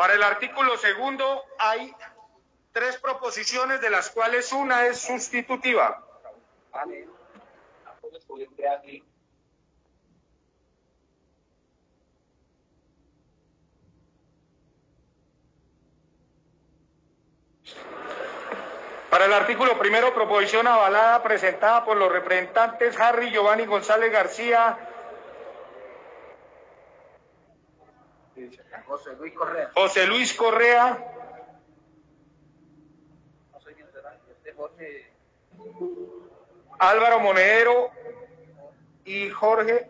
Para 0.00 0.14
el 0.14 0.22
artículo 0.22 0.78
segundo 0.78 1.44
hay 1.58 1.94
tres 2.72 2.96
proposiciones 2.96 3.82
de 3.82 3.90
las 3.90 4.08
cuales 4.08 4.50
una 4.50 4.86
es 4.86 4.98
sustitutiva. 4.98 6.02
Para 19.10 19.26
el 19.26 19.32
artículo 19.34 19.78
primero, 19.78 20.14
proposición 20.14 20.66
avalada 20.66 21.22
presentada 21.22 21.84
por 21.84 21.98
los 21.98 22.10
representantes 22.10 22.98
Harry 22.98 23.30
Giovanni 23.30 23.66
González 23.66 24.10
García, 24.10 24.78
José 28.90 29.14
Luis 29.20 29.32
Correa. 29.34 29.70
José 29.72 30.06
Luis 30.08 30.34
Correa, 30.34 31.14
Álvaro 36.76 37.20
Monedero 37.20 37.92
y 39.04 39.30
Jorge 39.30 39.88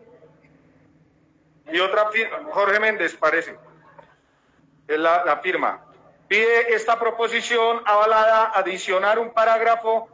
y 1.71 1.79
otra 1.79 2.11
firma, 2.11 2.43
Jorge 2.51 2.79
Méndez 2.79 3.15
parece, 3.15 3.57
es 4.87 4.99
la, 4.99 5.25
la 5.25 5.37
firma. 5.37 5.83
Pide 6.27 6.75
esta 6.75 6.99
proposición 6.99 7.81
avalada 7.85 8.51
adicionar 8.53 9.17
un 9.17 9.33
parágrafo 9.33 10.09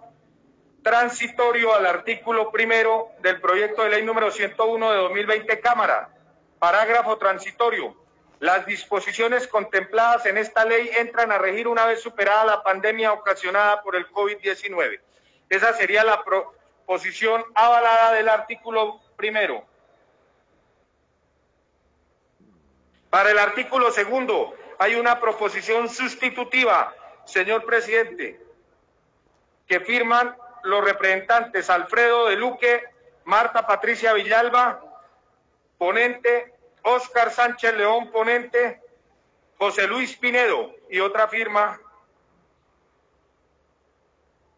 transitorio 0.82 1.76
al 1.76 1.86
artículo 1.88 2.54
primero 2.54 3.10
del 3.20 3.42
proyecto 3.42 3.84
de 3.84 3.90
ley 3.90 4.06
número 4.06 4.32
101 4.32 4.92
de 4.92 4.98
2020 4.98 5.60
Cámara. 5.60 6.08
Parágrafo 6.58 7.18
transitorio. 7.18 8.07
Las 8.40 8.66
disposiciones 8.68 9.48
contempladas 9.48 10.26
en 10.28 10.38
esta 10.38 10.64
ley 10.64 10.92
entran 10.98 11.32
a 11.32 11.40
regir 11.40 11.68
una 11.68 11.86
vez 11.86 12.02
superada 12.02 12.46
la 12.46 12.64
pandemia 12.64 13.12
ocasionada 13.14 13.82
por 13.82 13.96
el 13.96 14.08
COVID-19. 14.12 15.00
Esa 15.50 15.74
sería 15.74 16.04
la 16.04 16.24
proposición 16.24 17.44
avalada 17.56 18.14
del 18.14 18.30
artículo 18.30 19.00
primero. 19.16 19.66
Para 23.10 23.32
el 23.32 23.40
artículo 23.40 23.92
segundo, 23.92 24.54
hay 24.78 24.96
una 24.96 25.20
proposición 25.20 25.90
sustitutiva, 25.90 26.94
señor 27.26 27.66
presidente, 27.66 28.40
que 29.66 29.80
firman 29.80 30.38
los 30.64 30.84
representantes 30.84 31.70
Alfredo 31.70 32.28
de 32.28 32.36
Luque, 32.36 32.84
Marta 33.24 33.66
Patricia 33.66 34.14
Villalba, 34.14 34.84
ponente, 35.78 36.57
Oscar 36.88 37.32
Sánchez 37.32 37.76
León, 37.76 38.12
ponente, 38.12 38.82
José 39.58 39.88
Luis 39.88 40.16
Pinedo 40.16 40.74
y 40.90 41.02
otra 41.02 41.28
firma 41.28 41.82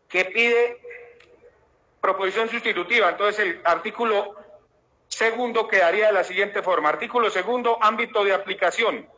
que 0.07 0.25
pide 0.25 0.79
proposición 1.99 2.47
sustitutiva. 2.47 3.09
Entonces 3.09 3.39
el 3.39 3.61
artículo 3.65 4.35
segundo 5.07 5.67
quedaría 5.67 6.07
de 6.07 6.13
la 6.13 6.23
siguiente 6.23 6.61
forma. 6.61 6.89
Artículo 6.89 7.31
segundo, 7.31 7.79
ámbito 7.81 8.23
de 8.23 8.33
aplicación. 8.33 9.09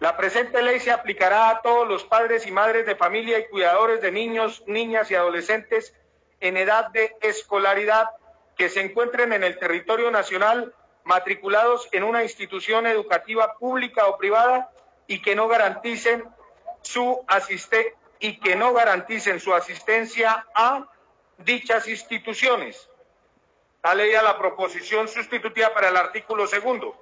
La 0.00 0.18
presente 0.18 0.60
ley 0.60 0.78
se 0.78 0.90
aplicará 0.90 1.48
a 1.48 1.62
todos 1.62 1.88
los 1.88 2.04
padres 2.04 2.46
y 2.46 2.50
madres 2.50 2.84
de 2.84 2.96
familia 2.96 3.38
y 3.38 3.48
cuidadores 3.48 4.02
de 4.02 4.12
niños, 4.12 4.62
niñas 4.66 5.10
y 5.10 5.14
adolescentes 5.14 5.94
en 6.40 6.58
edad 6.58 6.88
de 6.90 7.16
escolaridad 7.22 8.10
que 8.58 8.68
se 8.68 8.82
encuentren 8.82 9.32
en 9.32 9.42
el 9.42 9.58
territorio 9.58 10.10
nacional 10.10 10.74
matriculados 11.04 11.88
en 11.92 12.04
una 12.04 12.22
institución 12.22 12.86
educativa 12.86 13.54
pública 13.58 14.06
o 14.06 14.16
privada 14.16 14.70
y 15.06 15.20
que 15.20 15.34
no 15.34 15.48
garanticen 15.48 16.24
su 16.82 17.24
y 18.18 18.38
que 18.38 18.54
no 18.54 18.72
garanticen 18.72 19.40
su 19.40 19.52
asistencia 19.52 20.46
a 20.54 20.86
dichas 21.38 21.88
instituciones. 21.88 22.88
Está 23.76 23.94
leída 23.94 24.22
la 24.22 24.38
proposición 24.38 25.08
sustitutiva 25.08 25.74
para 25.74 25.88
el 25.88 25.96
artículo 25.96 26.46
segundo. 26.46 26.96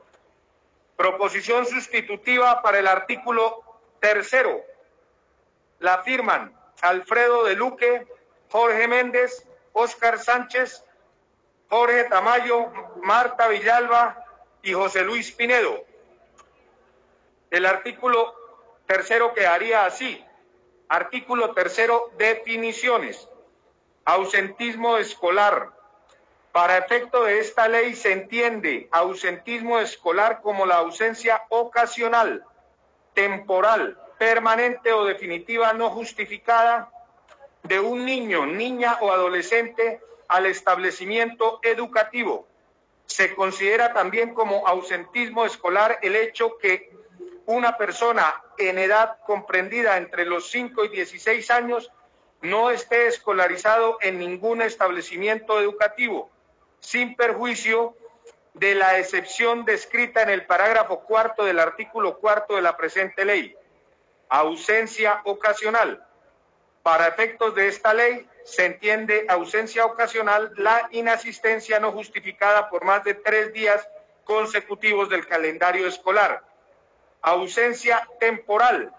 Proposición 0.96 1.66
sustitutiva 1.66 2.62
para 2.62 2.78
el 2.78 2.86
artículo 2.86 3.62
tercero. 4.00 4.62
La 5.78 6.02
firman 6.02 6.58
Alfredo 6.80 7.44
de 7.44 7.54
Luque, 7.54 8.06
Jorge 8.50 8.88
Méndez, 8.88 9.46
Óscar 9.72 10.18
Sánchez, 10.18 10.84
Jorge 11.70 12.04
Tamayo, 12.04 12.72
Marta 13.00 13.46
Villalba 13.46 14.24
y 14.60 14.72
José 14.72 15.04
Luis 15.04 15.30
Pinedo. 15.30 15.84
El 17.48 17.64
artículo 17.64 18.34
tercero 18.86 19.32
quedaría 19.34 19.86
así. 19.86 20.22
Artículo 20.88 21.52
tercero, 21.54 22.10
definiciones. 22.18 23.28
Ausentismo 24.04 24.96
escolar. 24.96 25.70
Para 26.50 26.76
efecto 26.76 27.22
de 27.22 27.38
esta 27.38 27.68
ley 27.68 27.94
se 27.94 28.12
entiende 28.12 28.88
ausentismo 28.90 29.78
escolar 29.78 30.40
como 30.42 30.66
la 30.66 30.78
ausencia 30.78 31.44
ocasional, 31.50 32.44
temporal, 33.14 33.96
permanente 34.18 34.92
o 34.92 35.04
definitiva 35.04 35.72
no 35.72 35.90
justificada 35.90 36.90
de 37.62 37.78
un 37.78 38.04
niño, 38.04 38.44
niña 38.46 38.98
o 39.00 39.12
adolescente 39.12 40.00
al 40.30 40.46
establecimiento 40.46 41.58
educativo. 41.62 42.46
Se 43.06 43.34
considera 43.34 43.92
también 43.92 44.32
como 44.32 44.66
ausentismo 44.66 45.44
escolar 45.44 45.98
el 46.02 46.14
hecho 46.14 46.56
que 46.56 46.92
una 47.46 47.76
persona 47.76 48.40
en 48.56 48.78
edad 48.78 49.18
comprendida 49.26 49.96
entre 49.96 50.24
los 50.24 50.48
5 50.50 50.84
y 50.84 50.88
16 50.90 51.50
años 51.50 51.90
no 52.42 52.70
esté 52.70 53.08
escolarizado 53.08 53.98
en 54.02 54.20
ningún 54.20 54.62
establecimiento 54.62 55.58
educativo, 55.58 56.30
sin 56.78 57.16
perjuicio 57.16 57.96
de 58.54 58.76
la 58.76 59.00
excepción 59.00 59.64
descrita 59.64 60.22
en 60.22 60.30
el 60.30 60.46
parágrafo 60.46 61.00
cuarto 61.00 61.44
del 61.44 61.58
artículo 61.58 62.18
cuarto 62.18 62.54
de 62.54 62.62
la 62.62 62.76
presente 62.76 63.24
ley. 63.24 63.56
Ausencia 64.28 65.22
ocasional. 65.24 66.06
Para 66.82 67.08
efectos 67.08 67.54
de 67.54 67.68
esta 67.68 67.92
ley, 67.92 68.26
se 68.44 68.64
entiende 68.64 69.26
ausencia 69.28 69.84
ocasional 69.84 70.52
la 70.56 70.88
inasistencia 70.92 71.78
no 71.78 71.92
justificada 71.92 72.70
por 72.70 72.84
más 72.84 73.04
de 73.04 73.14
tres 73.14 73.52
días 73.52 73.86
consecutivos 74.24 75.10
del 75.10 75.26
calendario 75.26 75.86
escolar. 75.86 76.42
Ausencia 77.20 78.08
temporal. 78.18 78.94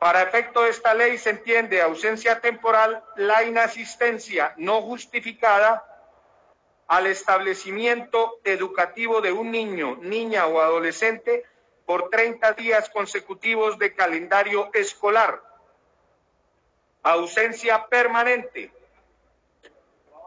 Para 0.00 0.22
efecto 0.22 0.62
de 0.62 0.70
esta 0.70 0.92
ley 0.92 1.18
se 1.18 1.30
entiende 1.30 1.80
ausencia 1.80 2.40
temporal 2.40 3.02
la 3.14 3.44
inasistencia 3.44 4.52
no 4.56 4.82
justificada 4.82 5.84
al 6.88 7.06
establecimiento 7.06 8.40
educativo 8.44 9.20
de 9.20 9.32
un 9.32 9.50
niño, 9.50 9.98
niña 10.02 10.46
o 10.46 10.60
adolescente 10.60 11.44
por 11.86 12.10
30 12.10 12.52
días 12.52 12.90
consecutivos 12.90 13.78
de 13.78 13.94
calendario 13.94 14.68
escolar 14.74 15.40
ausencia 17.06 17.86
permanente. 17.86 18.72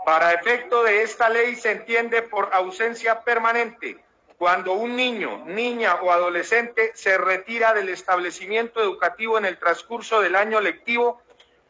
Para 0.06 0.34
efecto 0.34 0.84
de 0.84 1.04
esta 1.04 1.30
ley 1.30 1.56
se 1.56 1.72
entiende 1.72 2.22
por 2.22 2.54
ausencia 2.54 3.20
permanente 3.22 3.98
cuando 4.38 4.72
un 4.72 4.96
niño, 4.96 5.44
niña 5.46 5.96
o 5.96 6.14
adolescente 6.14 6.94
se 6.96 7.18
retira 7.18 7.74
del 7.74 7.90
establecimiento 7.90 8.82
educativo 8.82 9.38
en 9.38 9.44
el 9.44 9.58
transcurso 9.58 10.22
del 10.22 10.36
año 10.36 10.62
lectivo 10.62 11.22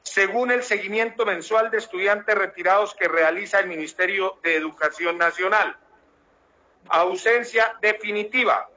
según 0.04 0.52
el 0.52 0.62
seguimiento 0.62 1.26
mensual 1.26 1.72
de 1.72 1.80
estudiantes 1.80 2.36
retirados 2.36 2.94
que 2.94 3.08
realiza 3.08 3.60
el 3.60 3.68
Ministerio 3.68 4.38
de 4.44 4.56
Educación 4.56 5.18
Nacional. 5.18 5.76
Ausencia 6.88 7.76
definitiva. 7.82 8.70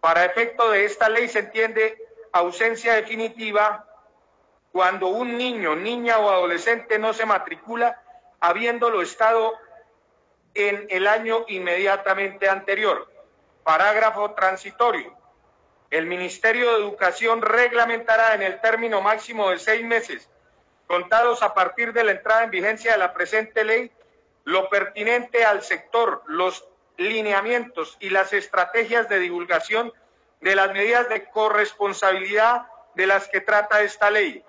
Para 0.00 0.24
efecto 0.24 0.70
de 0.70 0.84
esta 0.84 1.08
ley 1.08 1.28
se 1.28 1.40
entiende 1.40 1.98
ausencia 2.30 2.94
definitiva 2.94 3.85
cuando 4.76 5.06
un 5.06 5.38
niño, 5.38 5.74
niña 5.74 6.18
o 6.18 6.28
adolescente 6.28 6.98
no 6.98 7.14
se 7.14 7.24
matricula 7.24 7.98
habiéndolo 8.40 9.00
estado 9.00 9.54
en 10.52 10.86
el 10.90 11.06
año 11.06 11.46
inmediatamente 11.48 12.46
anterior. 12.46 13.10
Parágrafo 13.64 14.32
transitorio. 14.32 15.16
El 15.88 16.04
Ministerio 16.04 16.72
de 16.72 16.76
Educación 16.76 17.40
reglamentará 17.40 18.34
en 18.34 18.42
el 18.42 18.60
término 18.60 19.00
máximo 19.00 19.48
de 19.48 19.58
seis 19.58 19.82
meses, 19.82 20.28
contados 20.86 21.42
a 21.42 21.54
partir 21.54 21.94
de 21.94 22.04
la 22.04 22.10
entrada 22.10 22.44
en 22.44 22.50
vigencia 22.50 22.92
de 22.92 22.98
la 22.98 23.14
presente 23.14 23.64
ley, 23.64 23.90
lo 24.44 24.68
pertinente 24.68 25.46
al 25.46 25.62
sector, 25.62 26.22
los 26.26 26.68
lineamientos 26.98 27.96
y 27.98 28.10
las 28.10 28.34
estrategias 28.34 29.08
de 29.08 29.20
divulgación 29.20 29.90
de 30.42 30.54
las 30.54 30.70
medidas 30.74 31.08
de 31.08 31.24
corresponsabilidad 31.30 32.66
de 32.94 33.06
las 33.06 33.26
que 33.28 33.40
trata 33.40 33.80
esta 33.80 34.10
ley, 34.10 34.44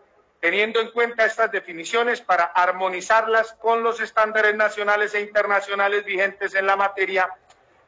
teniendo 0.47 0.79
en 0.79 0.91
cuenta 0.91 1.25
estas 1.25 1.51
definiciones 1.51 2.21
para 2.21 2.45
armonizarlas 2.45 3.51
con 3.59 3.83
los 3.83 3.99
estándares 3.99 4.55
nacionales 4.55 5.13
e 5.13 5.19
internacionales 5.19 6.05
vigentes 6.05 6.55
en 6.55 6.65
la 6.65 6.77
materia 6.77 7.29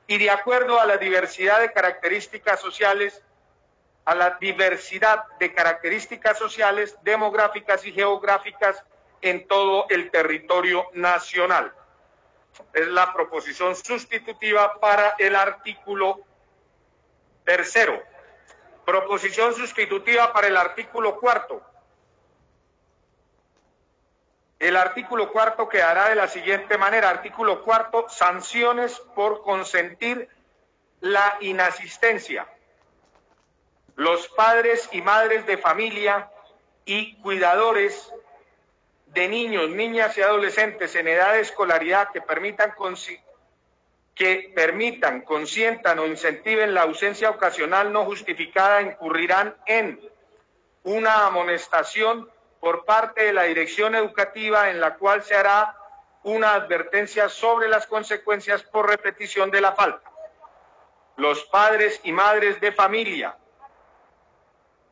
y 0.08 0.18
de 0.18 0.30
acuerdo 0.30 0.78
a 0.78 0.86
la 0.86 0.98
diversidad 0.98 1.62
de 1.62 1.72
características 1.72 2.60
sociales 2.60 3.24
a 4.04 4.14
la 4.14 4.32
diversidad 4.42 5.24
de 5.40 5.54
características 5.54 6.38
sociales, 6.38 6.98
demográficas 7.02 7.86
y 7.86 7.94
geográficas 7.94 8.84
en 9.22 9.48
todo 9.48 9.86
el 9.88 10.12
territorio 10.12 10.86
nacional. 10.92 11.74
Es 12.74 12.90
la 12.90 13.14
proposición 13.14 13.74
sustitutiva 13.74 14.82
para 14.82 15.16
el 15.18 15.34
artículo 15.38 16.20
tercero. 17.46 18.04
Proposición 18.86 19.54
sustitutiva 19.54 20.34
para 20.34 20.48
el 20.48 20.58
artículo 20.58 21.18
cuarto. 21.22 21.69
El 24.60 24.76
artículo 24.76 25.32
cuarto 25.32 25.70
quedará 25.70 26.10
de 26.10 26.16
la 26.16 26.28
siguiente 26.28 26.78
manera. 26.78 27.10
Artículo 27.10 27.64
cuarto, 27.64 28.08
sanciones 28.10 29.00
por 29.16 29.42
consentir 29.42 30.28
la 31.00 31.38
inasistencia. 31.40 32.46
Los 33.96 34.28
padres 34.28 34.90
y 34.92 35.02
madres 35.02 35.46
de 35.46 35.58
familia 35.58 36.30
y 36.84 37.16
cuidadores 37.22 38.12
de 39.08 39.28
niños, 39.30 39.70
niñas 39.70 40.18
y 40.18 40.22
adolescentes 40.22 40.94
en 40.96 41.08
edad 41.08 41.34
de 41.34 41.40
escolaridad 41.40 42.10
que 42.12 42.22
permitan, 42.22 42.74
que 44.14 44.52
permitan, 44.54 45.22
consientan 45.22 46.00
o 46.00 46.06
incentiven 46.06 46.74
la 46.74 46.84
ausencia 46.84 47.30
ocasional 47.30 47.92
no 47.92 48.06
justificada 48.06 48.82
incurrirán 48.82 49.56
en 49.66 50.00
una 50.84 51.26
amonestación 51.26 52.30
por 52.60 52.86
parte 52.86 53.24
de 53.24 53.34
la 53.34 53.44
dirección 53.44 53.96
educativa 53.96 54.70
en 54.70 54.82
la 54.82 54.96
cual 54.96 55.24
se 55.24 55.36
hará 55.36 55.76
una 56.24 56.54
advertencia 56.54 57.30
sobre 57.30 57.70
las 57.70 57.88
consecuencias 57.88 58.64
por 58.64 58.90
repetición 58.90 59.50
de 59.52 59.62
la 59.62 59.74
falta. 59.74 60.10
Los 61.16 61.44
padres 61.46 62.00
y 62.04 62.12
madres 62.12 62.60
de 62.60 62.72
familia 62.72 63.38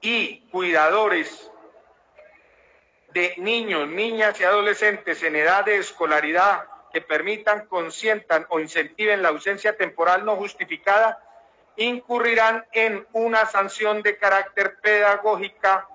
y 0.02 0.42
cuidadores 0.50 1.52
de 3.14 3.34
niños, 3.38 3.88
niñas 3.88 4.40
y 4.40 4.44
adolescentes 4.44 5.24
en 5.24 5.36
edad 5.36 5.66
de 5.66 5.78
escolaridad 5.78 6.66
que 6.94 7.02
permitan, 7.02 7.66
consientan 7.68 8.46
o 8.50 8.60
incentiven 8.60 9.22
la 9.22 9.30
ausencia 9.30 9.76
temporal 9.76 10.26
no 10.26 10.36
justificada, 10.36 11.24
incurrirán 11.76 12.66
en 12.72 13.06
una 13.14 13.46
sanción 13.46 14.02
de 14.02 14.18
carácter 14.18 14.80
pedagógica 14.80 15.88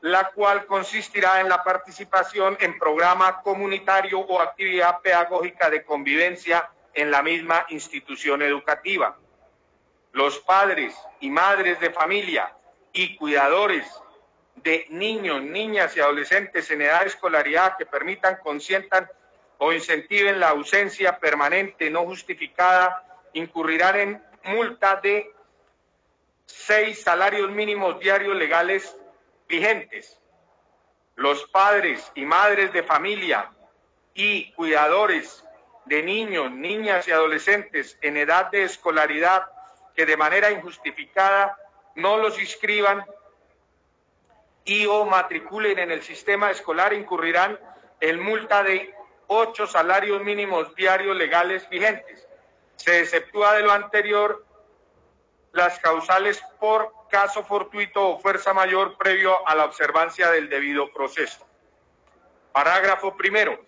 la 0.00 0.30
cual 0.30 0.66
consistirá 0.66 1.40
en 1.40 1.48
la 1.48 1.64
participación 1.64 2.56
en 2.60 2.78
programa 2.78 3.42
comunitario 3.42 4.20
o 4.20 4.40
actividad 4.40 5.00
pedagógica 5.00 5.70
de 5.70 5.84
convivencia 5.84 6.68
en 6.94 7.10
la 7.10 7.22
misma 7.22 7.66
institución 7.70 8.42
educativa. 8.42 9.16
Los 10.12 10.38
padres 10.38 10.94
y 11.20 11.30
madres 11.30 11.80
de 11.80 11.90
familia 11.90 12.52
y 12.92 13.16
cuidadores 13.16 13.86
de 14.56 14.86
niños, 14.88 15.42
niñas 15.42 15.96
y 15.96 16.00
adolescentes 16.00 16.70
en 16.70 16.82
edad 16.82 17.00
de 17.00 17.08
escolaridad 17.08 17.76
que 17.76 17.86
permitan, 17.86 18.38
consientan 18.42 19.08
o 19.58 19.72
incentiven 19.72 20.40
la 20.40 20.50
ausencia 20.50 21.18
permanente 21.18 21.90
no 21.90 22.04
justificada 22.04 23.02
incurrirán 23.32 23.96
en 23.96 24.22
multa 24.44 24.96
de 24.96 25.32
seis 26.46 27.02
salarios 27.02 27.50
mínimos 27.50 27.98
diarios 28.00 28.36
legales 28.36 28.96
vigentes. 29.48 30.20
Los 31.14 31.44
padres 31.46 32.10
y 32.14 32.24
madres 32.24 32.72
de 32.72 32.82
familia 32.82 33.50
y 34.14 34.52
cuidadores 34.52 35.44
de 35.86 36.02
niños, 36.02 36.50
niñas 36.50 37.06
y 37.08 37.12
adolescentes 37.12 37.96
en 38.00 38.16
edad 38.16 38.50
de 38.50 38.64
escolaridad 38.64 39.46
que 39.94 40.06
de 40.06 40.16
manera 40.16 40.50
injustificada 40.50 41.56
no 41.94 42.18
los 42.18 42.40
inscriban 42.40 43.04
y 44.64 44.84
o 44.86 45.04
matriculen 45.04 45.78
en 45.78 45.90
el 45.90 46.02
sistema 46.02 46.50
escolar 46.50 46.92
incurrirán 46.92 47.58
en 48.00 48.20
multa 48.20 48.62
de 48.62 48.92
ocho 49.28 49.66
salarios 49.66 50.22
mínimos 50.22 50.74
diarios 50.74 51.16
legales 51.16 51.68
vigentes. 51.68 52.26
Se 52.76 53.00
exceptúa 53.00 53.54
de 53.54 53.62
lo 53.62 53.72
anterior 53.72 54.45
las 55.56 55.78
causales 55.80 56.42
por 56.60 56.92
caso 57.10 57.42
fortuito 57.42 58.06
o 58.06 58.20
fuerza 58.20 58.52
mayor 58.52 58.96
previo 58.96 59.46
a 59.48 59.54
la 59.54 59.64
observancia 59.64 60.30
del 60.30 60.48
debido 60.48 60.92
proceso. 60.92 61.46
Parágrafo 62.52 63.16
primero. 63.16 63.58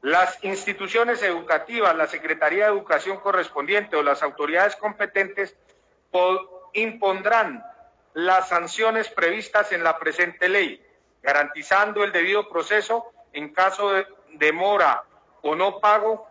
Las 0.00 0.42
instituciones 0.42 1.22
educativas, 1.22 1.94
la 1.96 2.06
Secretaría 2.06 2.64
de 2.64 2.72
Educación 2.72 3.18
correspondiente 3.18 3.96
o 3.96 4.02
las 4.02 4.22
autoridades 4.22 4.76
competentes 4.76 5.56
impondrán 6.72 7.64
las 8.14 8.48
sanciones 8.48 9.08
previstas 9.08 9.72
en 9.72 9.84
la 9.84 9.98
presente 9.98 10.48
ley, 10.48 10.84
garantizando 11.22 12.04
el 12.04 12.12
debido 12.12 12.48
proceso 12.48 13.06
en 13.32 13.52
caso 13.52 13.92
de 13.92 14.06
demora 14.34 15.04
o 15.42 15.54
no 15.54 15.80
pago, 15.80 16.28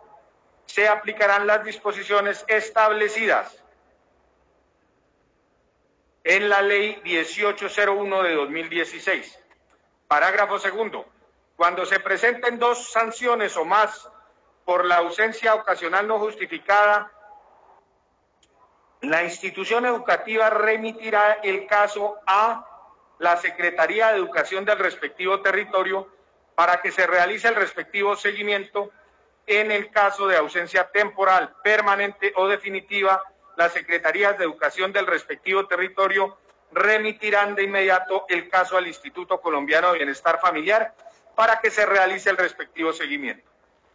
se 0.72 0.88
aplicarán 0.88 1.46
las 1.46 1.62
disposiciones 1.64 2.46
establecidas 2.48 3.62
en 6.24 6.48
la 6.48 6.62
ley 6.62 6.98
1801 7.04 8.22
de 8.22 8.34
2016. 8.34 9.38
Parágrafo 10.08 10.58
segundo. 10.58 11.04
Cuando 11.56 11.84
se 11.84 12.00
presenten 12.00 12.58
dos 12.58 12.90
sanciones 12.90 13.54
o 13.58 13.66
más 13.66 14.08
por 14.64 14.86
la 14.86 14.96
ausencia 14.96 15.54
ocasional 15.54 16.08
no 16.08 16.18
justificada, 16.18 17.12
la 19.02 19.24
institución 19.24 19.84
educativa 19.84 20.48
remitirá 20.48 21.34
el 21.42 21.66
caso 21.66 22.16
a 22.26 22.66
la 23.18 23.36
Secretaría 23.36 24.08
de 24.08 24.16
Educación 24.16 24.64
del 24.64 24.78
respectivo 24.78 25.42
territorio 25.42 26.08
para 26.54 26.80
que 26.80 26.90
se 26.90 27.06
realice 27.06 27.48
el 27.48 27.56
respectivo 27.56 28.16
seguimiento 28.16 28.90
en 29.46 29.70
el 29.70 29.90
caso 29.90 30.26
de 30.26 30.36
ausencia 30.36 30.90
temporal, 30.90 31.54
permanente 31.62 32.32
o 32.36 32.48
definitiva 32.48 33.22
las 33.56 33.72
secretarías 33.72 34.38
de 34.38 34.44
educación 34.44 34.92
del 34.92 35.06
respectivo 35.06 35.66
territorio 35.66 36.38
remitirán 36.72 37.54
de 37.54 37.64
inmediato 37.64 38.24
el 38.28 38.48
caso 38.48 38.76
al 38.76 38.86
Instituto 38.86 39.40
Colombiano 39.40 39.92
de 39.92 39.98
Bienestar 39.98 40.40
Familiar 40.40 40.94
para 41.34 41.60
que 41.60 41.70
se 41.70 41.84
realice 41.84 42.30
el 42.30 42.36
respectivo 42.36 42.92
seguimiento. 42.92 43.48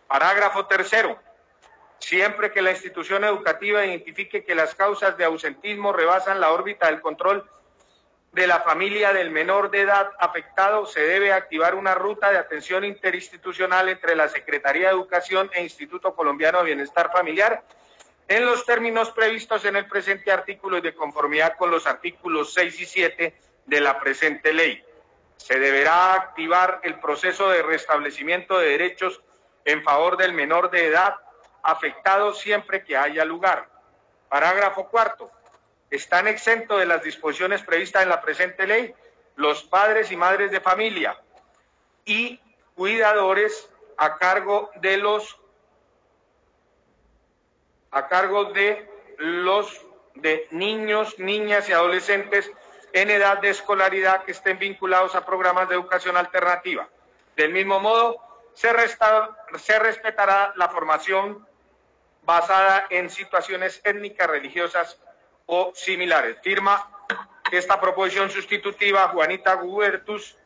Parágrafo 0.07 0.65
tercero. 0.67 1.19
Siempre 1.99 2.51
que 2.51 2.61
la 2.61 2.71
institución 2.71 3.23
educativa 3.23 3.83
identifique 3.83 4.44
que 4.44 4.53
las 4.53 4.75
causas 4.75 5.17
de 5.17 5.25
ausentismo 5.25 5.91
rebasan 5.91 6.39
la 6.39 6.51
órbita 6.51 6.85
del 6.85 7.01
control 7.01 7.49
de 8.31 8.47
la 8.47 8.59
familia 8.61 9.13
del 9.13 9.31
menor 9.31 9.71
de 9.71 9.81
edad 9.81 10.11
afectado, 10.19 10.85
se 10.85 11.01
debe 11.01 11.33
activar 11.33 11.75
una 11.75 11.95
ruta 11.95 12.30
de 12.30 12.37
atención 12.37 12.83
interinstitucional 12.83 13.90
entre 13.90 14.16
la 14.16 14.28
Secretaría 14.28 14.87
de 14.87 14.94
Educación 14.94 15.49
e 15.54 15.63
Instituto 15.63 16.16
Colombiano 16.16 16.59
de 16.59 16.66
Bienestar 16.66 17.11
Familiar 17.11 17.63
en 18.28 18.45
los 18.45 18.66
términos 18.66 19.11
previstos 19.11 19.66
en 19.66 19.75
el 19.78 19.87
presente 19.87 20.31
artículo 20.31 20.78
y 20.78 20.81
de 20.81 20.94
conformidad 20.94 21.56
con 21.57 21.71
los 21.71 21.87
artículos 21.87 22.54
6 22.54 22.81
y 22.81 22.85
7 22.85 23.35
de 23.66 23.81
la 23.81 23.99
presente 23.99 24.54
ley. 24.54 24.83
Se 25.37 25.59
deberá 25.59 26.13
activar 26.13 26.81
el 26.83 26.99
proceso 26.99 27.49
de 27.49 27.63
restablecimiento 27.63 28.57
de 28.59 28.69
derechos 28.69 29.21
en 29.66 29.83
favor 29.83 30.18
del 30.18 30.33
menor 30.33 30.69
de 30.71 30.87
edad 30.87 31.16
afectado 31.63 32.33
siempre 32.33 32.83
que 32.83 32.97
haya 32.97 33.23
lugar. 33.25 33.69
Parágrafo 34.30 34.90
cuarto. 34.90 35.31
Están 35.89 36.27
exentos 36.27 36.79
de 36.79 36.85
las 36.85 37.03
disposiciones 37.03 37.63
previstas 37.63 38.03
en 38.03 38.09
la 38.09 38.21
presente 38.21 38.67
ley 38.67 38.94
los 39.35 39.63
padres 39.63 40.11
y 40.11 40.17
madres 40.17 40.51
de 40.51 40.59
familia 40.59 41.17
y 42.06 42.39
cuidadores 42.75 43.69
a 43.95 44.17
cargo 44.17 44.71
de 44.81 44.97
los 44.97 45.39
a 47.91 48.07
cargo 48.07 48.45
de 48.45 48.89
los 49.17 49.81
de 50.15 50.47
niños, 50.51 51.17
niñas 51.19 51.69
y 51.69 51.73
adolescentes 51.73 52.51
en 52.94 53.09
edad 53.09 53.39
de 53.39 53.49
escolaridad 53.49 54.23
que 54.23 54.31
estén 54.31 54.59
vinculados 54.59 55.15
a 55.15 55.25
programas 55.25 55.69
de 55.69 55.75
educación 55.75 56.17
alternativa. 56.17 56.87
Del 57.35 57.53
mismo 57.53 57.79
modo, 57.79 58.17
se, 58.53 58.69
se 59.57 59.79
respetará 59.79 60.53
la 60.56 60.69
formación 60.69 61.47
basada 62.23 62.87
en 62.89 63.09
situaciones 63.09 63.79
étnicas, 63.83 64.27
religiosas 64.27 64.99
o 65.47 65.71
similares. 65.75 66.37
Firma 66.42 66.87
esta 67.51 67.80
proposición 67.80 68.30
sustitutiva 68.30 69.07
Juanita 69.09 69.56
Gubertus, 69.56 70.37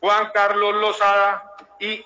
Juan 0.00 0.30
Carlos 0.32 0.74
Lozada 0.76 1.56
y 1.78 2.04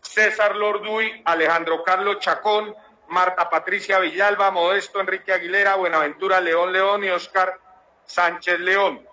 César 0.00 0.56
Lorduy, 0.56 1.22
Alejandro 1.24 1.82
Carlos 1.82 2.20
Chacón, 2.20 2.74
Marta 3.08 3.48
Patricia 3.50 3.98
Villalba, 3.98 4.50
Modesto 4.50 5.00
Enrique 5.00 5.32
Aguilera, 5.32 5.76
Buenaventura 5.76 6.40
León 6.40 6.72
León 6.72 7.04
y 7.04 7.10
Oscar 7.10 7.58
Sánchez 8.04 8.60
León. 8.60 9.06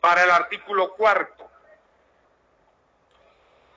Para 0.00 0.24
el 0.24 0.30
artículo 0.30 0.94
cuarto. 0.94 1.48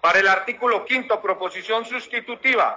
Para 0.01 0.19
el 0.19 0.27
artículo 0.27 0.85
quinto, 0.85 1.21
proposición 1.21 1.85
sustitutiva. 1.85 2.75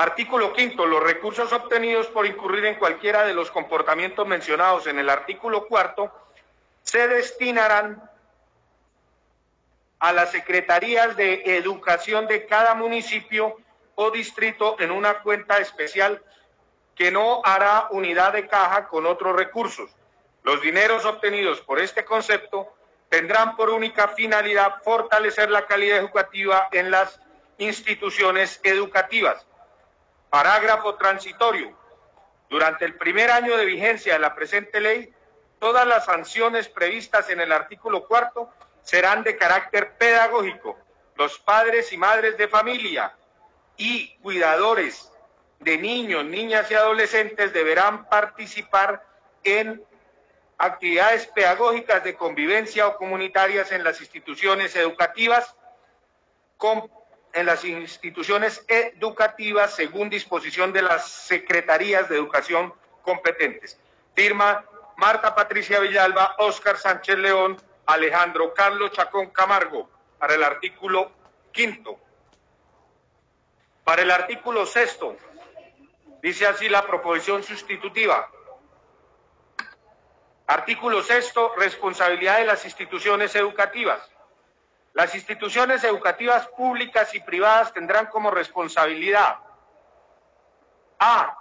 Artículo 0.00 0.54
quinto. 0.54 0.86
Los 0.86 1.02
recursos 1.02 1.52
obtenidos 1.52 2.06
por 2.06 2.24
incurrir 2.24 2.64
en 2.64 2.76
cualquiera 2.76 3.22
de 3.24 3.34
los 3.34 3.50
comportamientos 3.50 4.26
mencionados 4.26 4.86
en 4.86 4.98
el 4.98 5.10
artículo 5.10 5.66
cuarto 5.66 6.10
se 6.82 7.06
destinarán 7.06 8.02
a 9.98 10.12
las 10.14 10.32
secretarías 10.32 11.18
de 11.18 11.42
educación 11.58 12.26
de 12.28 12.46
cada 12.46 12.74
municipio 12.74 13.58
o 13.94 14.10
distrito 14.10 14.76
en 14.80 14.90
una 14.90 15.20
cuenta 15.20 15.58
especial 15.58 16.22
que 16.94 17.10
no 17.10 17.42
hará 17.44 17.88
unidad 17.90 18.32
de 18.32 18.48
caja 18.48 18.88
con 18.88 19.04
otros 19.04 19.36
recursos. 19.36 19.90
Los 20.44 20.62
dineros 20.62 21.04
obtenidos 21.04 21.60
por 21.60 21.78
este 21.78 22.06
concepto 22.06 22.72
tendrán 23.10 23.54
por 23.54 23.68
única 23.68 24.08
finalidad 24.08 24.82
fortalecer 24.82 25.50
la 25.50 25.66
calidad 25.66 25.98
educativa 25.98 26.68
en 26.72 26.90
las 26.90 27.20
instituciones 27.58 28.60
educativas. 28.62 29.46
Parágrafo 30.30 30.94
transitorio. 30.94 31.76
Durante 32.48 32.84
el 32.84 32.96
primer 32.96 33.30
año 33.30 33.56
de 33.56 33.64
vigencia 33.64 34.14
de 34.14 34.18
la 34.20 34.34
presente 34.34 34.80
ley, 34.80 35.12
todas 35.58 35.86
las 35.86 36.04
sanciones 36.04 36.68
previstas 36.68 37.28
en 37.30 37.40
el 37.40 37.52
artículo 37.52 38.06
cuarto 38.06 38.50
serán 38.82 39.22
de 39.22 39.36
carácter 39.36 39.96
pedagógico. 39.96 40.78
Los 41.16 41.38
padres 41.38 41.92
y 41.92 41.96
madres 41.96 42.38
de 42.38 42.48
familia 42.48 43.14
y 43.76 44.16
cuidadores 44.18 45.12
de 45.58 45.76
niños, 45.78 46.24
niñas 46.24 46.70
y 46.70 46.74
adolescentes 46.74 47.52
deberán 47.52 48.08
participar 48.08 49.04
en 49.44 49.84
actividades 50.58 51.26
pedagógicas 51.26 52.04
de 52.04 52.14
convivencia 52.14 52.86
o 52.86 52.96
comunitarias 52.96 53.72
en 53.72 53.84
las 53.84 54.00
instituciones 54.00 54.74
educativas, 54.76 55.54
en 57.32 57.46
las 57.46 57.64
instituciones 57.64 58.64
educativas 58.68 59.74
según 59.74 60.10
disposición 60.10 60.72
de 60.72 60.82
las 60.82 61.08
secretarías 61.08 62.08
de 62.08 62.16
educación 62.16 62.74
competentes. 63.02 63.78
Firma 64.14 64.64
Marta 64.96 65.34
Patricia 65.34 65.80
Villalba, 65.80 66.36
Óscar 66.38 66.76
Sánchez 66.76 67.16
León, 67.18 67.56
Alejandro 67.86 68.52
Carlos 68.52 68.92
Chacón 68.92 69.30
Camargo, 69.30 69.88
para 70.18 70.34
el 70.34 70.44
artículo 70.44 71.10
quinto. 71.52 71.98
Para 73.84 74.02
el 74.02 74.10
artículo 74.10 74.66
sexto, 74.66 75.16
dice 76.22 76.46
así 76.46 76.68
la 76.68 76.86
proposición 76.86 77.42
sustitutiva. 77.42 78.30
Artículo 80.46 81.02
sexto, 81.02 81.54
responsabilidad 81.56 82.38
de 82.38 82.44
las 82.44 82.64
instituciones 82.64 83.34
educativas. 83.36 84.02
Las 84.92 85.14
instituciones 85.14 85.84
educativas 85.84 86.48
públicas 86.48 87.14
y 87.14 87.20
privadas 87.20 87.72
tendrán 87.72 88.06
como 88.06 88.30
responsabilidad 88.30 89.38
A. 90.98 91.36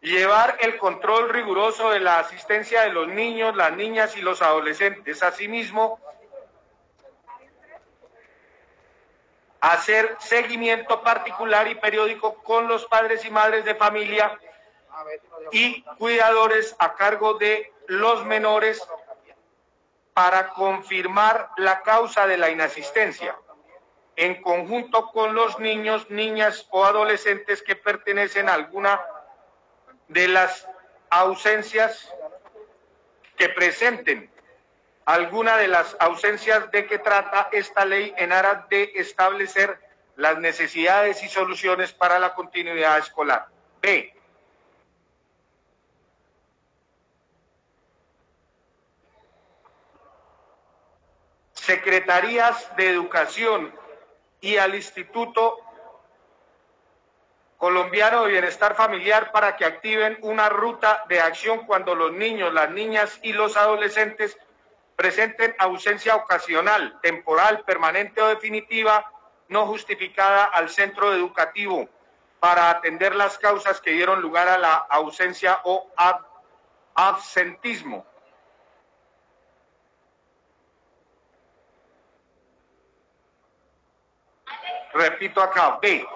Llevar 0.00 0.56
el 0.60 0.78
control 0.78 1.28
riguroso 1.30 1.90
de 1.90 2.00
la 2.00 2.20
asistencia 2.20 2.82
de 2.82 2.92
los 2.92 3.08
niños, 3.08 3.56
las 3.56 3.72
niñas 3.72 4.16
y 4.16 4.22
los 4.22 4.40
adolescentes. 4.40 5.22
Asimismo, 5.22 6.00
hacer 9.60 10.16
seguimiento 10.20 11.02
particular 11.02 11.68
y 11.68 11.74
periódico 11.74 12.34
con 12.42 12.68
los 12.68 12.86
padres 12.86 13.24
y 13.24 13.30
madres 13.30 13.64
de 13.64 13.74
familia 13.74 14.38
y 15.50 15.82
cuidadores 15.98 16.76
a 16.78 16.94
cargo 16.94 17.34
de 17.34 17.72
los 17.88 18.24
menores 18.24 18.86
para 20.16 20.48
confirmar 20.54 21.50
la 21.58 21.82
causa 21.82 22.26
de 22.26 22.38
la 22.38 22.48
inasistencia, 22.48 23.36
en 24.16 24.40
conjunto 24.40 25.10
con 25.12 25.34
los 25.34 25.58
niños, 25.58 26.08
niñas 26.08 26.66
o 26.70 26.86
adolescentes 26.86 27.60
que 27.60 27.76
pertenecen 27.76 28.48
a 28.48 28.54
alguna 28.54 28.98
de 30.08 30.28
las 30.28 30.66
ausencias 31.10 32.10
que 33.36 33.50
presenten 33.50 34.30
alguna 35.04 35.58
de 35.58 35.68
las 35.68 35.94
ausencias 36.00 36.70
de 36.70 36.86
que 36.86 36.98
trata 36.98 37.50
esta 37.52 37.84
ley 37.84 38.14
en 38.16 38.32
aras 38.32 38.70
de 38.70 38.92
establecer 38.96 39.78
las 40.16 40.38
necesidades 40.38 41.22
y 41.24 41.28
soluciones 41.28 41.92
para 41.92 42.18
la 42.18 42.32
continuidad 42.32 42.96
escolar. 42.96 43.48
B. 43.82 44.15
secretarías 51.66 52.74
de 52.76 52.88
educación 52.88 53.74
y 54.40 54.56
al 54.56 54.76
Instituto 54.76 55.58
Colombiano 57.58 58.22
de 58.22 58.30
Bienestar 58.30 58.76
Familiar 58.76 59.32
para 59.32 59.56
que 59.56 59.64
activen 59.64 60.16
una 60.22 60.48
ruta 60.48 61.04
de 61.08 61.20
acción 61.20 61.66
cuando 61.66 61.96
los 61.96 62.12
niños, 62.12 62.54
las 62.54 62.70
niñas 62.70 63.18
y 63.22 63.32
los 63.32 63.56
adolescentes 63.56 64.38
presenten 64.94 65.56
ausencia 65.58 66.14
ocasional, 66.14 67.00
temporal, 67.02 67.64
permanente 67.64 68.22
o 68.22 68.28
definitiva 68.28 69.10
no 69.48 69.66
justificada 69.66 70.44
al 70.44 70.68
centro 70.68 71.12
educativo 71.12 71.88
para 72.38 72.70
atender 72.70 73.16
las 73.16 73.38
causas 73.38 73.80
que 73.80 73.90
dieron 73.90 74.22
lugar 74.22 74.46
a 74.46 74.58
la 74.58 74.74
ausencia 74.74 75.60
o 75.64 75.90
absentismo 76.94 78.06
repito 84.96 85.40
acá, 85.40 85.78
B, 85.80 86.06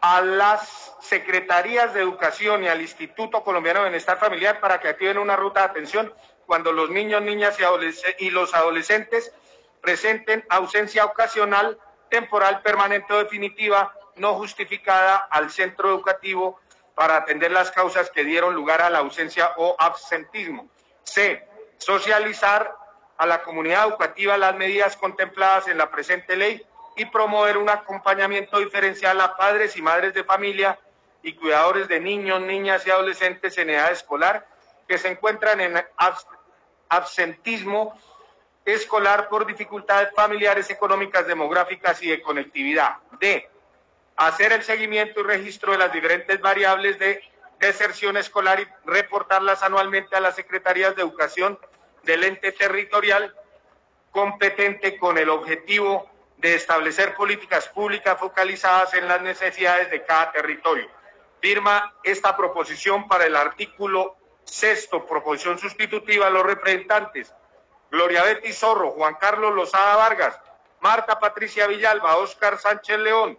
a 0.00 0.20
las 0.20 0.96
secretarías 1.00 1.92
de 1.94 2.00
educación 2.00 2.64
y 2.64 2.68
al 2.68 2.80
Instituto 2.80 3.42
Colombiano 3.42 3.80
de 3.80 3.86
Bienestar 3.86 4.18
Familiar 4.18 4.60
para 4.60 4.80
que 4.80 4.88
activen 4.88 5.18
una 5.18 5.36
ruta 5.36 5.60
de 5.60 5.66
atención 5.66 6.12
cuando 6.46 6.72
los 6.72 6.90
niños, 6.90 7.22
niñas 7.22 7.58
y, 7.58 8.26
y 8.26 8.30
los 8.30 8.54
adolescentes 8.54 9.32
presenten 9.80 10.44
ausencia 10.48 11.04
ocasional, 11.04 11.78
temporal, 12.08 12.62
permanente 12.62 13.12
o 13.12 13.18
definitiva 13.18 13.94
no 14.16 14.34
justificada 14.34 15.16
al 15.16 15.50
centro 15.50 15.88
educativo 15.90 16.60
para 16.94 17.16
atender 17.16 17.52
las 17.52 17.70
causas 17.70 18.10
que 18.10 18.24
dieron 18.24 18.54
lugar 18.54 18.82
a 18.82 18.90
la 18.90 18.98
ausencia 18.98 19.52
o 19.56 19.76
absentismo. 19.78 20.68
C. 21.04 21.46
Socializar 21.78 22.74
a 23.16 23.26
la 23.26 23.42
comunidad 23.42 23.86
educativa 23.86 24.36
las 24.36 24.56
medidas 24.56 24.96
contempladas 24.96 25.68
en 25.68 25.78
la 25.78 25.90
presente 25.90 26.36
ley 26.36 26.64
y 26.98 27.06
promover 27.06 27.56
un 27.56 27.70
acompañamiento 27.70 28.58
diferencial 28.58 29.20
a 29.20 29.36
padres 29.36 29.76
y 29.76 29.82
madres 29.82 30.12
de 30.14 30.24
familia 30.24 30.78
y 31.22 31.32
cuidadores 31.34 31.88
de 31.88 32.00
niños, 32.00 32.40
niñas 32.40 32.86
y 32.86 32.90
adolescentes 32.90 33.56
en 33.58 33.70
edad 33.70 33.92
escolar 33.92 34.46
que 34.86 34.98
se 34.98 35.08
encuentran 35.08 35.60
en 35.60 35.80
absentismo 36.88 37.98
escolar 38.64 39.28
por 39.28 39.46
dificultades 39.46 40.12
familiares, 40.14 40.70
económicas, 40.70 41.26
demográficas 41.26 42.02
y 42.02 42.10
de 42.10 42.20
conectividad. 42.20 42.96
D. 43.20 43.48
Hacer 44.16 44.52
el 44.52 44.62
seguimiento 44.62 45.20
y 45.20 45.22
registro 45.22 45.72
de 45.72 45.78
las 45.78 45.92
diferentes 45.92 46.40
variables 46.40 46.98
de 46.98 47.22
deserción 47.60 48.16
escolar 48.16 48.60
y 48.60 48.66
reportarlas 48.84 49.62
anualmente 49.62 50.16
a 50.16 50.20
las 50.20 50.34
secretarías 50.34 50.96
de 50.96 51.02
educación 51.02 51.58
del 52.02 52.24
ente 52.24 52.52
territorial 52.52 53.34
competente 54.10 54.96
con 54.96 55.18
el 55.18 55.28
objetivo 55.28 56.10
de 56.38 56.54
establecer 56.54 57.14
políticas 57.14 57.68
públicas 57.68 58.18
focalizadas 58.18 58.94
en 58.94 59.08
las 59.08 59.20
necesidades 59.22 59.90
de 59.90 60.04
cada 60.04 60.32
territorio. 60.32 60.88
Firma 61.40 61.94
esta 62.02 62.36
proposición 62.36 63.08
para 63.08 63.26
el 63.26 63.36
artículo 63.36 64.16
sexto, 64.44 65.04
proposición 65.06 65.58
sustitutiva 65.58 66.26
a 66.26 66.30
los 66.30 66.44
representantes 66.44 67.32
Gloria 67.90 68.22
Betty 68.22 68.52
Zorro, 68.52 68.90
Juan 68.90 69.14
Carlos 69.14 69.54
Lozada 69.54 69.96
Vargas, 69.96 70.38
Marta 70.80 71.18
Patricia 71.18 71.66
Villalba, 71.66 72.16
Óscar 72.16 72.58
Sánchez 72.58 72.98
León, 72.98 73.38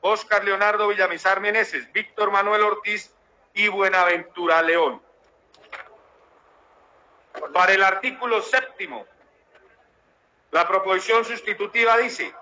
Óscar 0.00 0.44
Leonardo 0.44 0.88
Villamizar 0.88 1.40
Meneses, 1.40 1.92
Víctor 1.92 2.30
Manuel 2.30 2.62
Ortiz 2.62 3.14
y 3.52 3.68
Buenaventura 3.68 4.62
León. 4.62 5.02
Para 7.52 7.72
el 7.74 7.82
artículo 7.82 8.40
séptimo, 8.42 9.06
la 10.50 10.66
proposición 10.66 11.24
sustitutiva 11.24 11.98
dice, 11.98 12.34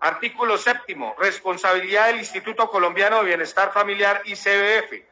artículo 0.00 0.56
séptimo, 0.56 1.14
responsabilidad 1.18 2.06
del 2.06 2.18
Instituto 2.18 2.70
Colombiano 2.70 3.18
de 3.18 3.26
Bienestar 3.26 3.72
Familiar 3.72 4.22
ICBF. 4.24 5.04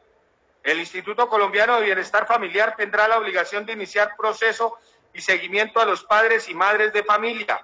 El 0.63 0.79
Instituto 0.79 1.29
Colombiano 1.29 1.77
de 1.77 1.85
Bienestar 1.85 2.25
Familiar 2.25 2.75
tendrá 2.75 3.07
la 3.07 3.17
obligación 3.17 3.65
de 3.65 3.73
iniciar 3.73 4.15
proceso 4.17 4.77
y 5.13 5.21
seguimiento 5.21 5.79
a 5.79 5.85
los 5.85 6.03
padres 6.03 6.49
y 6.49 6.55
madres 6.55 6.91
de 6.91 7.03
familia 7.03 7.63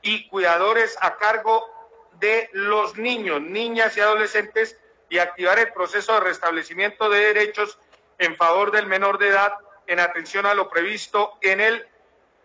y 0.00 0.28
cuidadores 0.28 0.96
a 1.00 1.16
cargo 1.16 1.64
de 2.18 2.48
los 2.52 2.96
niños, 2.96 3.40
niñas 3.40 3.96
y 3.96 4.00
adolescentes 4.00 4.78
y 5.08 5.18
activar 5.18 5.58
el 5.58 5.72
proceso 5.72 6.14
de 6.14 6.20
restablecimiento 6.20 7.10
de 7.10 7.18
derechos 7.18 7.78
en 8.18 8.34
favor 8.36 8.70
del 8.70 8.86
menor 8.86 9.18
de 9.18 9.28
edad 9.28 9.54
en 9.86 10.00
atención 10.00 10.46
a 10.46 10.54
lo 10.54 10.70
previsto 10.70 11.34
en 11.42 11.60
el 11.60 11.86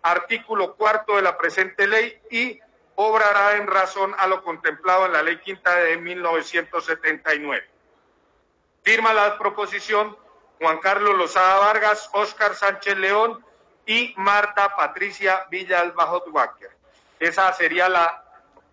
artículo 0.01 0.75
cuarto 0.75 1.15
de 1.15 1.21
la 1.21 1.37
presente 1.37 1.87
ley 1.87 2.19
y 2.29 2.59
obrará 2.99 3.57
en 3.57 3.67
razón 3.67 4.15
a 4.17 4.25
lo 4.25 4.43
contemplado 4.43 5.05
en 5.05 5.13
la 5.13 5.21
Ley 5.21 5.37
Quinta 5.37 5.75
de 5.75 5.97
1979. 5.97 7.69
Firma 8.81 9.13
la 9.13 9.37
proposición 9.37 10.17
Juan 10.59 10.79
Carlos 10.79 11.15
Lozada 11.15 11.59
Vargas, 11.59 12.09
Óscar 12.13 12.55
Sánchez 12.55 12.97
León 12.97 13.45
y 13.85 14.15
Marta 14.17 14.75
Patricia 14.75 15.45
Villalba 15.51 16.07
Hotwacker. 16.07 16.71
Esas 17.19 17.55
serían 17.57 17.93
la, 17.93 18.23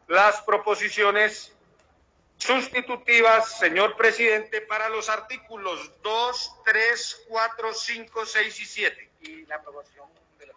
las 0.09 0.41
proposiciones 0.41 1.55
sustitutivas, 2.39 3.59
señor 3.59 3.95
presidente, 3.95 4.63
para 4.63 4.89
los 4.89 5.11
artículos 5.11 5.93
2, 6.03 6.63
3, 6.65 7.27
4, 7.29 7.75
5, 7.75 8.27
6 8.27 8.61
y 8.61 8.65
7. 8.65 9.11
Y 9.21 9.47
la 9.47 9.61
proposición, 9.61 10.09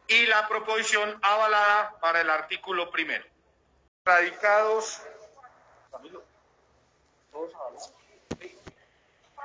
y 0.08 0.26
la 0.26 0.48
proposición 0.48 1.20
avalada 1.22 2.00
para 2.00 2.22
el 2.22 2.30
artículo 2.30 2.90
primero. 2.92 3.26
Radicados. 4.08 5.02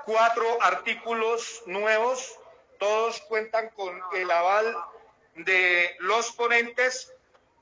Cuatro 0.07 0.62
artículos 0.62 1.62
nuevos, 1.66 2.38
todos 2.78 3.21
cuentan 3.23 3.69
con 3.71 4.00
el 4.14 4.31
aval 4.31 4.76
de 5.35 5.97
los 5.99 6.33
ponentes. 6.33 7.12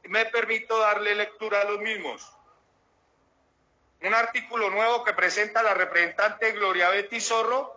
Me 0.05 0.27
permito 0.27 0.79
darle 0.79 1.15
lectura 1.15 1.63
a 1.63 1.65
los 1.65 1.81
mismos 1.81 2.33
un 4.03 4.15
artículo 4.15 4.71
nuevo 4.71 5.05
que 5.05 5.13
presenta 5.13 5.63
la 5.63 5.75
representante 5.75 6.53
Gloria 6.53 6.89
Betty 6.89 7.21
Zorro, 7.21 7.73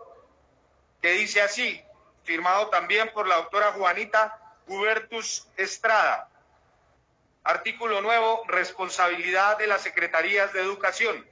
que 1.02 1.12
dice 1.12 1.42
así, 1.42 1.82
firmado 2.24 2.68
también 2.68 3.12
por 3.12 3.28
la 3.28 3.36
doctora 3.36 3.72
Juanita 3.72 4.38
Hubertus 4.66 5.46
Estrada. 5.56 6.30
Artículo 7.44 8.00
nuevo, 8.00 8.42
responsabilidad 8.48 9.58
de 9.58 9.66
las 9.66 9.82
secretarías 9.82 10.54
de 10.54 10.62
educación. 10.62 11.28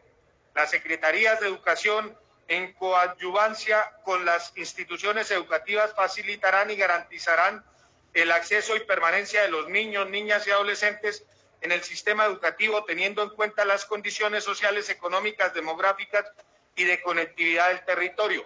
Las 0.55 0.71
secretarías 0.71 1.41
de 1.41 1.47
educación 1.47 2.15
en 2.49 2.75
coadyuvancia 2.75 3.91
con 4.05 4.27
las 4.27 4.53
instituciones 4.57 5.31
educativas 5.31 5.95
facilitarán 5.95 6.71
y 6.71 6.77
garantizarán 6.77 7.65
el 8.13 8.31
acceso 8.31 8.77
y 8.77 8.81
permanencia 8.81 9.41
de 9.41 9.49
los 9.49 9.71
niños, 9.71 10.11
niñas 10.11 10.47
y 10.47 10.51
adolescentes 10.51 11.25
en 11.63 11.73
el 11.73 11.83
sistema 11.83 12.27
educativo 12.27 12.85
teniendo 12.85 13.23
en 13.23 13.31
cuenta 13.31 13.65
las 13.65 13.87
condiciones 13.87 14.45
sociales, 14.45 14.91
económicas, 14.91 15.55
demográficas 15.55 16.31
y 16.77 16.85
de 16.85 17.01
conectividad 17.01 17.69
del 17.69 17.85
territorio. 17.87 18.45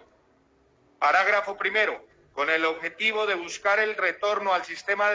Parágrafo 1.00 1.56
primero. 1.56 2.06
Con 2.32 2.48
el 2.50 2.64
objetivo 2.64 3.26
de 3.26 3.34
buscar 3.34 3.80
el 3.80 3.96
retorno 3.96 4.52
al 4.52 4.64
sistema 4.64 5.10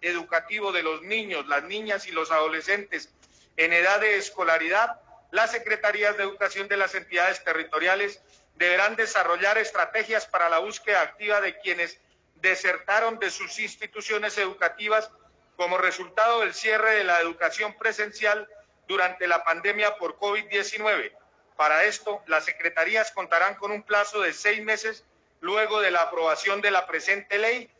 educativo 0.00 0.72
de 0.72 0.82
los 0.82 1.02
niños, 1.02 1.46
las 1.46 1.64
niñas 1.64 2.06
y 2.06 2.12
los 2.12 2.30
adolescentes 2.30 3.10
en 3.56 3.72
edad 3.72 4.00
de 4.00 4.16
escolaridad, 4.16 5.00
las 5.30 5.50
secretarías 5.50 6.16
de 6.16 6.22
educación 6.22 6.68
de 6.68 6.76
las 6.76 6.94
entidades 6.94 7.42
territoriales 7.44 8.20
deberán 8.54 8.96
desarrollar 8.96 9.58
estrategias 9.58 10.26
para 10.26 10.48
la 10.48 10.58
búsqueda 10.58 11.02
activa 11.02 11.40
de 11.40 11.58
quienes 11.58 11.98
desertaron 12.36 13.18
de 13.18 13.30
sus 13.30 13.58
instituciones 13.58 14.38
educativas 14.38 15.10
como 15.56 15.76
resultado 15.76 16.40
del 16.40 16.54
cierre 16.54 16.96
de 16.96 17.04
la 17.04 17.20
educación 17.20 17.74
presencial 17.76 18.48
durante 18.86 19.26
la 19.26 19.42
pandemia 19.44 19.96
por 19.96 20.16
COVID-19. 20.18 21.12
Para 21.56 21.84
esto, 21.84 22.22
las 22.26 22.44
secretarías 22.44 23.10
contarán 23.10 23.56
con 23.56 23.72
un 23.72 23.82
plazo 23.82 24.20
de 24.20 24.32
seis 24.32 24.62
meses 24.62 25.04
luego 25.40 25.80
de 25.80 25.90
la 25.90 26.02
aprobación 26.02 26.60
de 26.60 26.70
la 26.70 26.86
presente 26.86 27.38
ley 27.38 27.70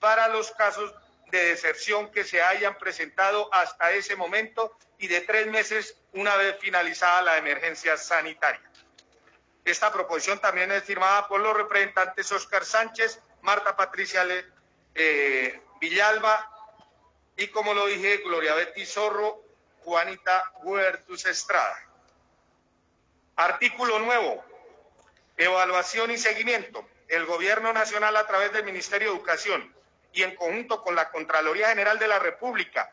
para 0.00 0.28
los 0.28 0.50
casos 0.52 0.92
de 1.30 1.44
deserción 1.44 2.10
que 2.10 2.24
se 2.24 2.42
hayan 2.42 2.78
presentado 2.78 3.52
hasta 3.52 3.92
ese 3.92 4.16
momento 4.16 4.76
y 4.98 5.08
de 5.08 5.20
tres 5.20 5.46
meses 5.46 5.96
una 6.12 6.36
vez 6.36 6.56
finalizada 6.58 7.22
la 7.22 7.36
emergencia 7.36 7.96
sanitaria. 7.96 8.62
Esta 9.64 9.92
proposición 9.92 10.40
también 10.40 10.72
es 10.72 10.84
firmada 10.84 11.28
por 11.28 11.40
los 11.40 11.54
representantes 11.54 12.32
Oscar 12.32 12.64
Sánchez, 12.64 13.20
Marta 13.42 13.76
Patricia 13.76 14.26
eh, 14.94 15.60
Villalba, 15.80 16.50
y 17.36 17.48
como 17.48 17.74
lo 17.74 17.86
dije, 17.86 18.18
Gloria 18.18 18.54
Betty 18.54 18.84
Zorro, 18.86 19.44
Juanita 19.84 20.52
Huertus 20.62 21.26
Estrada. 21.26 21.78
Artículo 23.36 23.98
nuevo. 24.00 24.44
Evaluación 25.36 26.10
y 26.10 26.18
seguimiento. 26.18 26.88
El 27.06 27.26
Gobierno 27.26 27.72
Nacional 27.72 28.16
a 28.16 28.26
través 28.26 28.52
del 28.52 28.64
Ministerio 28.64 29.10
de 29.10 29.16
Educación 29.16 29.77
y 30.18 30.24
en 30.24 30.34
conjunto 30.34 30.82
con 30.82 30.96
la 30.96 31.10
Contraloría 31.10 31.68
General 31.68 31.96
de 32.00 32.08
la 32.08 32.18
República 32.18 32.90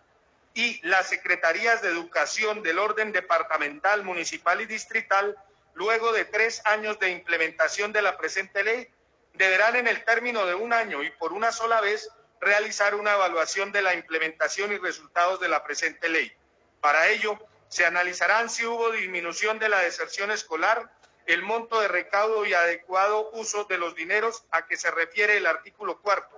y 0.53 0.79
las 0.87 1.09
Secretarías 1.09 1.81
de 1.81 1.89
Educación 1.89 2.61
del 2.61 2.77
orden 2.77 3.11
departamental, 3.11 4.03
municipal 4.03 4.61
y 4.61 4.67
distrital, 4.67 5.35
luego 5.73 6.13
de 6.13 6.25
tres 6.25 6.61
años 6.65 6.99
de 6.99 7.09
implementación 7.09 7.91
de 7.91 8.03
la 8.03 8.15
presente 8.15 8.63
ley, 8.63 8.87
deberán 9.33 9.75
en 9.75 9.87
el 9.87 10.05
término 10.05 10.45
de 10.45 10.53
un 10.53 10.71
año 10.71 11.01
y 11.01 11.09
por 11.09 11.33
una 11.33 11.51
sola 11.51 11.81
vez 11.81 12.09
realizar 12.39 12.93
una 12.93 13.13
evaluación 13.13 13.71
de 13.71 13.81
la 13.81 13.95
implementación 13.95 14.71
y 14.71 14.77
resultados 14.77 15.39
de 15.39 15.49
la 15.49 15.63
presente 15.63 16.07
ley. 16.09 16.31
Para 16.79 17.07
ello, 17.07 17.39
se 17.69 17.87
analizarán 17.87 18.51
si 18.51 18.67
hubo 18.67 18.91
disminución 18.91 19.57
de 19.57 19.69
la 19.69 19.79
deserción 19.79 20.29
escolar, 20.29 20.91
el 21.25 21.41
monto 21.41 21.81
de 21.81 21.87
recaudo 21.87 22.45
y 22.45 22.53
adecuado 22.53 23.31
uso 23.31 23.63
de 23.63 23.79
los 23.79 23.95
dineros 23.95 24.43
a 24.51 24.67
que 24.67 24.77
se 24.77 24.91
refiere 24.91 25.37
el 25.37 25.47
artículo 25.47 25.99
cuarto. 26.03 26.34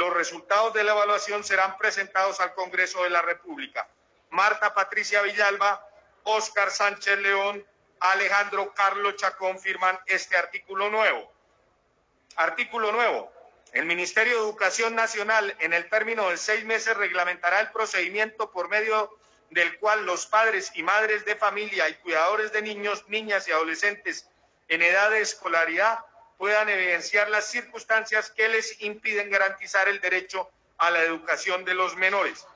Los 0.00 0.14
resultados 0.14 0.72
de 0.72 0.82
la 0.82 0.92
evaluación 0.92 1.44
serán 1.44 1.76
presentados 1.76 2.40
al 2.40 2.54
Congreso 2.54 3.02
de 3.02 3.10
la 3.10 3.20
República. 3.20 3.86
Marta 4.30 4.72
Patricia 4.72 5.20
Villalba, 5.20 5.86
Óscar 6.22 6.70
Sánchez 6.70 7.18
León, 7.18 7.62
Alejandro 8.00 8.72
Carlos 8.72 9.16
Chacón 9.16 9.58
firman 9.58 10.00
este 10.06 10.38
artículo 10.38 10.88
nuevo. 10.88 11.30
Artículo 12.36 12.92
nuevo. 12.92 13.30
El 13.74 13.84
Ministerio 13.84 14.36
de 14.36 14.40
Educación 14.40 14.94
Nacional, 14.94 15.54
en 15.58 15.74
el 15.74 15.86
término 15.90 16.30
de 16.30 16.38
seis 16.38 16.64
meses, 16.64 16.96
reglamentará 16.96 17.60
el 17.60 17.70
procedimiento 17.70 18.50
por 18.52 18.70
medio 18.70 19.14
del 19.50 19.78
cual 19.80 20.06
los 20.06 20.24
padres 20.24 20.72
y 20.76 20.82
madres 20.82 21.26
de 21.26 21.36
familia 21.36 21.90
y 21.90 21.94
cuidadores 21.96 22.52
de 22.52 22.62
niños, 22.62 23.04
niñas 23.08 23.46
y 23.48 23.52
adolescentes 23.52 24.26
en 24.68 24.80
edad 24.80 25.10
de 25.10 25.20
escolaridad 25.20 25.98
puedan 26.40 26.70
evidenciar 26.70 27.28
las 27.28 27.44
circunstancias 27.44 28.30
que 28.30 28.48
les 28.48 28.80
impiden 28.80 29.28
garantizar 29.28 29.86
el 29.88 30.00
derecho 30.00 30.50
a 30.78 30.90
la 30.90 31.02
educación 31.02 31.66
de 31.66 31.74
los 31.74 31.96
menores. 31.96 32.46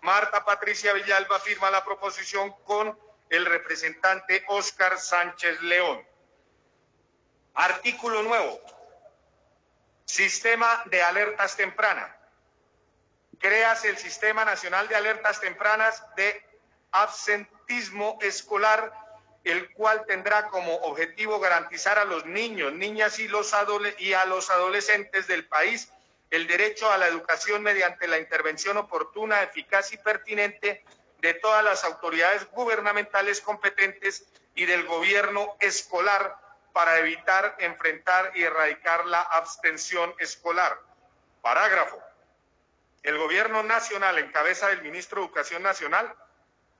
Marta 0.00 0.44
Patricia 0.44 0.92
Villalba 0.92 1.38
firma 1.38 1.70
la 1.70 1.84
proposición 1.84 2.52
con 2.64 2.98
el 3.30 3.46
representante 3.46 4.42
Óscar 4.48 4.98
Sánchez 4.98 5.60
León. 5.60 6.04
Artículo 7.54 8.24
nuevo. 8.24 8.60
Sistema 10.04 10.82
de 10.86 11.00
alertas 11.04 11.56
tempranas. 11.56 12.10
Creas 13.38 13.84
el 13.84 13.98
Sistema 13.98 14.44
Nacional 14.44 14.88
de 14.88 14.96
Alertas 14.96 15.40
Tempranas 15.40 16.02
de 16.16 16.44
Absentismo 16.90 18.18
Escolar, 18.20 18.92
el 19.50 19.72
cual 19.72 20.04
tendrá 20.06 20.48
como 20.48 20.74
objetivo 20.76 21.40
garantizar 21.40 21.98
a 21.98 22.04
los 22.04 22.26
niños, 22.26 22.72
niñas 22.72 23.18
y, 23.18 23.28
los 23.28 23.54
a 23.54 23.64
los 24.26 24.50
adolescentes 24.50 25.26
del 25.26 25.46
país 25.46 25.90
el 26.30 26.46
derecho 26.46 26.90
a 26.90 26.98
la 26.98 27.08
educación 27.08 27.62
mediante 27.62 28.06
la 28.06 28.18
intervención 28.18 28.76
oportuna, 28.76 29.42
eficaz 29.42 29.92
y 29.92 29.96
pertinente 29.96 30.84
de 31.20 31.34
todas 31.34 31.64
las 31.64 31.84
autoridades 31.84 32.46
gubernamentales 32.50 33.40
competentes 33.40 34.24
y 34.54 34.66
del 34.66 34.86
gobierno 34.86 35.56
escolar 35.60 36.36
para 36.72 36.98
evitar, 36.98 37.56
enfrentar 37.58 38.32
y 38.34 38.42
erradicar 38.42 39.06
la 39.06 39.22
abstención 39.22 40.14
escolar. 40.18 40.78
Parágrafo. 41.40 41.98
El 43.02 43.16
Gobierno 43.16 43.62
Nacional, 43.62 44.18
en 44.18 44.30
cabeza 44.30 44.68
del 44.68 44.82
Ministro 44.82 45.20
de 45.20 45.26
Educación 45.26 45.62
Nacional, 45.62 46.14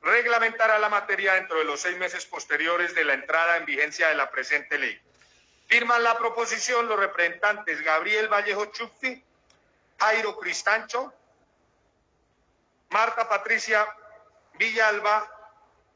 reglamentará 0.02 0.78
la 0.78 0.88
materia 0.88 1.34
dentro 1.34 1.58
de 1.58 1.64
los 1.64 1.80
seis 1.80 1.96
meses 1.96 2.24
posteriores 2.26 2.94
de 2.94 3.04
la 3.04 3.14
entrada 3.14 3.56
en 3.56 3.64
vigencia 3.64 4.08
de 4.08 4.14
la 4.14 4.30
presente 4.30 4.78
ley. 4.78 5.00
Firman 5.66 6.02
la 6.02 6.16
proposición 6.16 6.88
los 6.88 6.98
representantes 6.98 7.82
Gabriel 7.82 8.28
Vallejo 8.28 8.66
Chufti, 8.66 9.22
Jairo 9.98 10.38
Cristancho, 10.38 11.12
Marta 12.90 13.28
Patricia 13.28 13.86
Villalba 14.54 15.30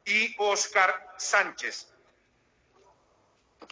y 0.04 0.34
Oscar 0.38 1.14
Sánchez. 1.16 1.88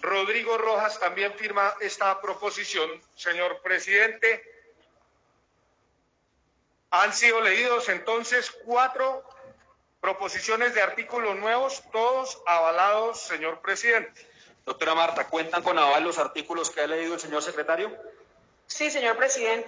Rodrigo 0.01 0.57
Rojas 0.57 0.99
también 0.99 1.35
firma 1.35 1.75
esta 1.81 2.21
proposición, 2.21 2.91
señor 3.15 3.61
presidente. 3.61 4.43
Han 6.91 7.13
sido 7.13 7.41
leídos 7.41 7.89
entonces 7.89 8.51
cuatro 8.65 9.23
proposiciones 10.01 10.75
de 10.75 10.83
artículos 10.83 11.37
nuevos, 11.37 11.83
todos 11.93 12.43
avalados, 12.47 13.21
señor 13.21 13.61
presidente. 13.61 14.27
Doctora 14.65 14.95
Marta, 14.95 15.29
¿cuentan 15.29 15.63
con 15.63 15.79
aval 15.79 16.05
los 16.05 16.19
artículos 16.19 16.71
que 16.71 16.81
ha 16.81 16.87
leído 16.87 17.15
el 17.15 17.21
señor 17.21 17.43
secretario? 17.43 17.95
Sí, 18.67 18.91
señor 18.91 19.17
presidente. 19.17 19.59